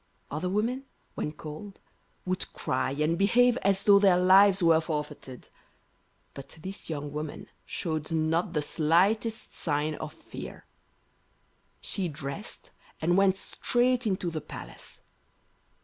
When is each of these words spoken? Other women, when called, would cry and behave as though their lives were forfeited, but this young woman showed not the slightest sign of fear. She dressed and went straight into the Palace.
Other 0.31 0.49
women, 0.49 0.85
when 1.13 1.31
called, 1.31 1.79
would 2.25 2.51
cry 2.53 2.89
and 2.89 3.19
behave 3.19 3.55
as 3.61 3.83
though 3.83 3.99
their 3.99 4.17
lives 4.17 4.63
were 4.63 4.81
forfeited, 4.81 5.49
but 6.33 6.57
this 6.63 6.89
young 6.89 7.11
woman 7.11 7.51
showed 7.67 8.11
not 8.11 8.53
the 8.53 8.63
slightest 8.63 9.53
sign 9.53 9.93
of 9.93 10.15
fear. 10.15 10.65
She 11.81 12.07
dressed 12.07 12.71
and 12.99 13.15
went 13.15 13.37
straight 13.37 14.07
into 14.07 14.31
the 14.31 14.41
Palace. 14.41 15.01